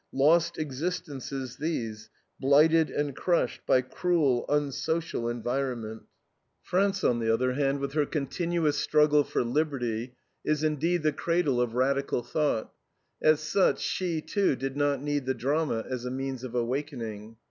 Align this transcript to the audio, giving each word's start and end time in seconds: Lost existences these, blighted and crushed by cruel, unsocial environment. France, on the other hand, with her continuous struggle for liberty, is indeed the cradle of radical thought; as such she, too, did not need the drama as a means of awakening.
Lost 0.13 0.57
existences 0.57 1.57
these, 1.57 2.09
blighted 2.39 2.89
and 2.89 3.15
crushed 3.15 3.61
by 3.67 3.83
cruel, 3.83 4.45
unsocial 4.49 5.29
environment. 5.29 6.01
France, 6.63 7.03
on 7.03 7.19
the 7.19 7.31
other 7.31 7.53
hand, 7.53 7.77
with 7.77 7.93
her 7.93 8.07
continuous 8.07 8.77
struggle 8.77 9.23
for 9.23 9.43
liberty, 9.43 10.15
is 10.43 10.63
indeed 10.63 11.03
the 11.03 11.13
cradle 11.13 11.61
of 11.61 11.75
radical 11.75 12.23
thought; 12.23 12.73
as 13.21 13.41
such 13.41 13.79
she, 13.79 14.21
too, 14.21 14.55
did 14.55 14.75
not 14.75 15.03
need 15.03 15.27
the 15.27 15.35
drama 15.35 15.85
as 15.87 16.03
a 16.03 16.09
means 16.09 16.43
of 16.43 16.55
awakening. 16.55 17.37